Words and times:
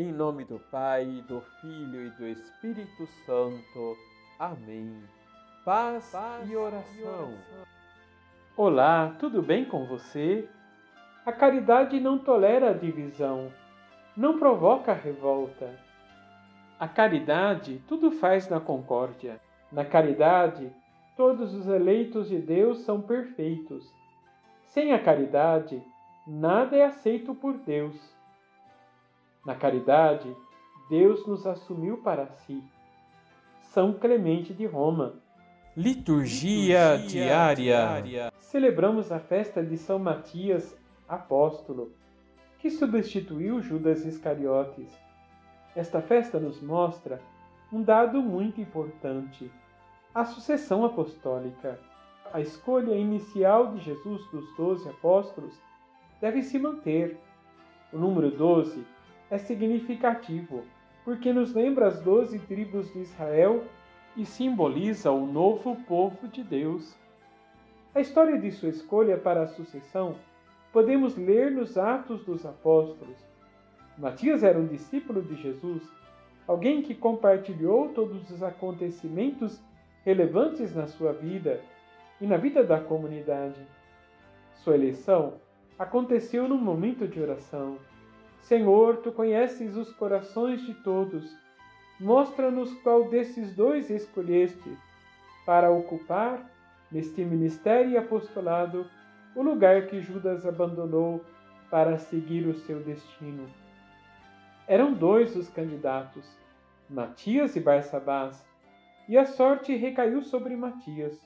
Em 0.00 0.12
nome 0.12 0.44
do 0.44 0.60
Pai, 0.70 1.24
do 1.26 1.40
Filho 1.60 2.06
e 2.06 2.10
do 2.10 2.28
Espírito 2.28 3.04
Santo. 3.26 3.96
Amém. 4.38 5.02
Paz, 5.64 6.12
Paz 6.12 6.48
e, 6.48 6.54
oração. 6.54 6.94
e 6.96 7.02
oração. 7.02 7.34
Olá, 8.56 9.16
tudo 9.18 9.42
bem 9.42 9.64
com 9.64 9.86
você? 9.86 10.48
A 11.26 11.32
caridade 11.32 11.98
não 11.98 12.16
tolera 12.16 12.70
a 12.70 12.72
divisão, 12.74 13.52
não 14.16 14.38
provoca 14.38 14.92
revolta. 14.92 15.68
A 16.78 16.86
caridade 16.86 17.82
tudo 17.88 18.12
faz 18.12 18.48
na 18.48 18.60
concórdia. 18.60 19.40
Na 19.72 19.84
caridade, 19.84 20.72
todos 21.16 21.52
os 21.52 21.66
eleitos 21.66 22.28
de 22.28 22.38
Deus 22.38 22.82
são 22.82 23.02
perfeitos. 23.02 23.92
Sem 24.62 24.92
a 24.92 25.02
caridade, 25.02 25.82
nada 26.24 26.76
é 26.76 26.84
aceito 26.84 27.34
por 27.34 27.54
Deus. 27.54 28.16
Na 29.48 29.54
caridade, 29.54 30.36
Deus 30.90 31.26
nos 31.26 31.46
assumiu 31.46 32.02
para 32.02 32.26
si. 32.26 32.62
São 33.62 33.94
Clemente 33.94 34.52
de 34.52 34.66
Roma. 34.66 35.14
Liturgia, 35.74 36.96
Liturgia 36.96 37.08
diária. 37.08 37.54
diária. 37.54 38.32
Celebramos 38.40 39.10
a 39.10 39.18
festa 39.18 39.64
de 39.64 39.78
São 39.78 39.98
Matias, 39.98 40.76
apóstolo, 41.08 41.94
que 42.58 42.70
substituiu 42.70 43.62
Judas 43.62 44.04
Iscariotes. 44.04 44.92
Esta 45.74 46.02
festa 46.02 46.38
nos 46.38 46.60
mostra 46.60 47.18
um 47.72 47.82
dado 47.82 48.20
muito 48.20 48.60
importante: 48.60 49.50
a 50.14 50.26
sucessão 50.26 50.84
apostólica. 50.84 51.80
A 52.34 52.42
escolha 52.42 52.94
inicial 52.94 53.68
de 53.68 53.80
Jesus 53.80 54.30
dos 54.30 54.44
doze 54.58 54.86
apóstolos 54.90 55.58
deve 56.20 56.42
se 56.42 56.58
manter. 56.58 57.18
O 57.90 57.96
número 57.96 58.30
doze 58.30 58.84
é 59.30 59.38
significativo, 59.38 60.64
porque 61.04 61.32
nos 61.32 61.54
lembra 61.54 61.86
as 61.86 62.00
doze 62.00 62.38
tribos 62.38 62.92
de 62.92 63.00
Israel 63.00 63.64
e 64.16 64.24
simboliza 64.24 65.10
o 65.10 65.26
novo 65.26 65.76
povo 65.86 66.26
de 66.28 66.42
Deus. 66.42 66.96
A 67.94 68.00
história 68.00 68.38
de 68.38 68.50
sua 68.50 68.68
escolha 68.68 69.16
para 69.16 69.42
a 69.42 69.46
sucessão 69.46 70.16
podemos 70.72 71.16
ler 71.16 71.50
nos 71.50 71.76
Atos 71.76 72.24
dos 72.24 72.44
Apóstolos. 72.44 73.16
Matias 73.96 74.42
era 74.42 74.58
um 74.58 74.66
discípulo 74.66 75.22
de 75.22 75.34
Jesus, 75.36 75.82
alguém 76.46 76.82
que 76.82 76.94
compartilhou 76.94 77.88
todos 77.88 78.30
os 78.30 78.42
acontecimentos 78.42 79.60
relevantes 80.04 80.74
na 80.74 80.86
sua 80.86 81.12
vida 81.12 81.60
e 82.20 82.26
na 82.26 82.36
vida 82.36 82.62
da 82.62 82.80
comunidade. 82.80 83.60
Sua 84.54 84.74
eleição 84.74 85.34
aconteceu 85.78 86.48
num 86.48 86.58
momento 86.58 87.06
de 87.06 87.20
oração 87.20 87.78
Senhor, 88.40 88.98
tu 88.98 89.12
conheces 89.12 89.76
os 89.76 89.92
corações 89.92 90.62
de 90.62 90.74
todos. 90.74 91.36
Mostra-nos 92.00 92.72
qual 92.82 93.08
desses 93.08 93.54
dois 93.54 93.90
escolheste 93.90 94.76
para 95.44 95.70
ocupar, 95.70 96.50
neste 96.90 97.24
ministério 97.24 97.90
e 97.90 97.96
apostolado, 97.96 98.86
o 99.34 99.42
lugar 99.42 99.86
que 99.86 100.00
Judas 100.00 100.46
abandonou 100.46 101.24
para 101.70 101.98
seguir 101.98 102.46
o 102.46 102.54
seu 102.54 102.80
destino. 102.80 103.46
Eram 104.66 104.92
dois 104.92 105.34
os 105.36 105.48
candidatos, 105.48 106.26
Matias 106.88 107.56
e 107.56 107.60
Barsabás, 107.60 108.46
e 109.08 109.16
a 109.16 109.24
sorte 109.24 109.74
recaiu 109.74 110.22
sobre 110.22 110.56
Matias. 110.56 111.18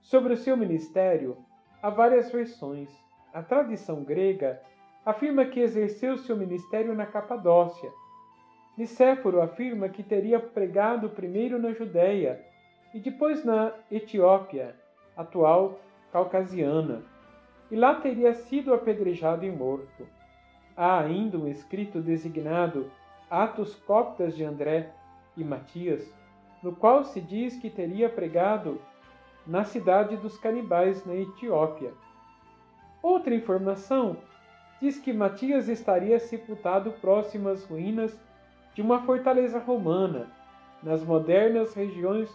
Sobre 0.00 0.32
o 0.32 0.36
seu 0.36 0.56
ministério, 0.56 1.36
há 1.82 1.90
várias 1.90 2.30
versões. 2.30 2.88
A 3.34 3.42
tradição 3.42 4.02
grega 4.02 4.62
afirma 5.06 5.44
que 5.44 5.60
exerceu 5.60 6.18
seu 6.18 6.36
ministério 6.36 6.92
na 6.92 7.06
Capadócia. 7.06 7.92
Nicéforo 8.76 9.40
afirma 9.40 9.88
que 9.88 10.02
teria 10.02 10.40
pregado 10.40 11.08
primeiro 11.08 11.60
na 11.60 11.72
Judéia 11.72 12.44
e 12.92 12.98
depois 12.98 13.44
na 13.44 13.72
Etiópia, 13.90 14.74
atual 15.16 15.78
Caucasiana, 16.12 17.04
e 17.70 17.76
lá 17.76 17.94
teria 17.94 18.34
sido 18.34 18.74
apedrejado 18.74 19.46
e 19.46 19.50
morto. 19.50 20.08
Há 20.76 20.98
ainda 20.98 21.38
um 21.38 21.46
escrito 21.46 22.00
designado 22.00 22.90
Atos 23.30 23.76
Coptas 23.76 24.36
de 24.36 24.44
André 24.44 24.90
e 25.36 25.44
Matias, 25.44 26.12
no 26.62 26.74
qual 26.74 27.04
se 27.04 27.20
diz 27.20 27.56
que 27.56 27.70
teria 27.70 28.08
pregado 28.08 28.80
na 29.46 29.62
cidade 29.62 30.16
dos 30.16 30.36
canibais 30.36 31.06
na 31.06 31.14
Etiópia. 31.14 31.92
Outra 33.00 33.34
informação 33.34 34.16
diz 34.80 34.98
que 34.98 35.12
Matias 35.12 35.68
estaria 35.68 36.18
sepultado 36.18 36.92
próximo 36.92 37.48
às 37.48 37.64
ruínas 37.64 38.18
de 38.74 38.82
uma 38.82 39.02
fortaleza 39.02 39.58
romana, 39.58 40.26
nas 40.82 41.02
modernas 41.02 41.74
regiões 41.74 42.30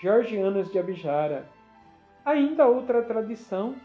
georgianas 0.00 0.70
de 0.70 0.78
Abjara. 0.78 1.46
Ainda 2.24 2.66
outra 2.66 3.02
tradição 3.02 3.76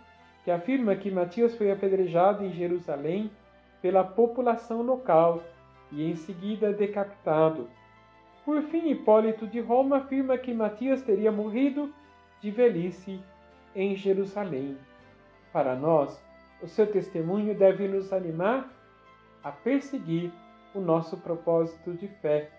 que 0.44 0.52
afirma 0.52 0.96
que 0.96 1.12
Matias 1.12 1.56
foi 1.56 1.72
apedrejado 1.72 2.44
em 2.44 2.52
Jerusalém 2.52 3.30
pela 3.82 4.04
população 4.04 4.82
local 4.82 5.44
e 5.92 6.10
em 6.10 6.16
seguida 6.16 6.74
decapitado. 6.74 7.70
Por 8.44 8.62
fim, 8.64 8.90
Hipólito 8.90 9.46
de 9.46 9.60
Roma 9.60 9.98
afirma 9.98 10.38
que 10.38 10.54
Matias 10.54 11.04
teria 11.04 11.32
morrido 11.32 11.94
de 12.42 12.50
velhice 12.50 13.20
em 13.76 13.96
Jerusalém. 13.96 14.78
Para 15.54 15.76
nós, 15.76 16.20
o 16.62 16.68
seu 16.68 16.92
testemunho 16.92 17.56
deve 17.58 17.88
nos 17.88 18.12
animar 18.12 18.72
a 19.44 19.52
perseguir 19.52 20.32
o 20.74 20.80
nosso 20.80 21.18
propósito 21.18 21.94
de 21.94 22.08
fé, 22.08 22.52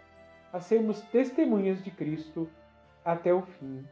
a 0.53 0.61
sermos 0.61 1.01
testemunhas 1.03 1.83
de 1.83 1.91
Cristo 1.91 2.49
até 3.05 3.33
o 3.33 3.43
fim. 3.43 3.87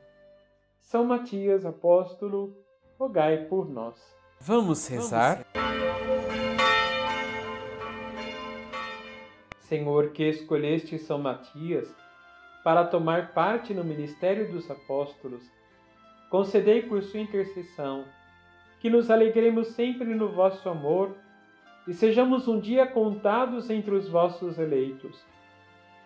São 0.80 1.04
Matias, 1.04 1.64
apóstolo, 1.66 2.56
rogai 2.98 3.44
por 3.44 3.68
nós. 3.68 4.16
Vamos 4.40 4.86
rezar? 4.88 5.44
Senhor, 9.60 10.12
que 10.12 10.24
escolheste 10.24 10.98
São 10.98 11.18
Matias 11.18 11.94
para 12.64 12.86
tomar 12.86 13.34
parte 13.34 13.74
no 13.74 13.84
ministério 13.84 14.50
dos 14.50 14.70
apóstolos, 14.70 15.42
concedei 16.30 16.82
por 16.82 17.02
sua 17.02 17.20
intercessão 17.20 18.04
que 18.80 18.88
nos 18.88 19.10
alegremos 19.10 19.68
sempre 19.68 20.14
no 20.14 20.28
vosso 20.28 20.68
amor 20.68 21.16
e 21.86 21.94
sejamos 21.94 22.46
um 22.46 22.60
dia 22.60 22.86
contados 22.86 23.70
entre 23.70 23.94
os 23.94 24.08
vossos 24.08 24.58
eleitos. 24.58 25.24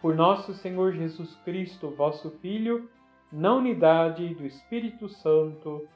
Por 0.00 0.14
nosso 0.14 0.54
Senhor 0.54 0.92
Jesus 0.92 1.36
Cristo, 1.44 1.90
vosso 1.90 2.30
Filho, 2.40 2.88
na 3.30 3.54
unidade 3.54 4.34
do 4.34 4.46
Espírito 4.46 5.08
Santo. 5.08 5.86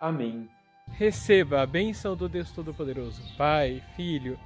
Amém. 0.00 0.48
Receba 0.88 1.62
a 1.62 1.66
bênção 1.66 2.16
do 2.16 2.28
Deus 2.28 2.50
Todo-Poderoso, 2.52 3.22
Pai, 3.36 3.82
Filho 3.96 4.38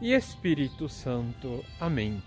e 0.00 0.12
Espírito 0.12 0.88
Santo. 0.88 1.62
Amém. 1.80 2.22